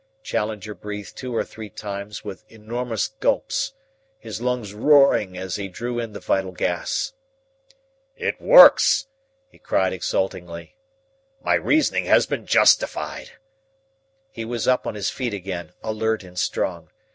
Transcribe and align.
Challenger 0.23 0.73
breathed 0.73 1.15
two 1.15 1.35
or 1.35 1.43
three 1.45 1.69
times 1.69 2.25
with 2.25 2.43
enormous 2.51 3.09
gulps, 3.09 3.73
his 4.17 4.41
lungs 4.41 4.73
roaring 4.73 5.37
as 5.37 5.57
he 5.57 5.67
drew 5.67 5.99
in 5.99 6.11
the 6.13 6.19
vital 6.19 6.51
gas. 6.53 7.13
"It 8.17 8.41
works!" 8.41 9.05
he 9.51 9.59
cried 9.59 9.93
exultantly. 9.93 10.75
"My 11.43 11.53
reasoning 11.53 12.05
has 12.05 12.25
been 12.25 12.47
justified!" 12.47 13.33
He 14.31 14.43
was 14.43 14.67
up 14.67 14.87
on 14.87 14.95
his 14.95 15.11
feet 15.11 15.35
again, 15.35 15.71
alert 15.83 16.23
and 16.23 16.39
strong. 16.39 16.89